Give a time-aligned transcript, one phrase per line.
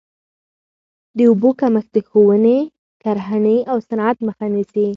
[1.17, 2.59] د اوبو کمښت د ښووني،
[3.01, 4.85] کرهڼې او صنعت مخه نیسي.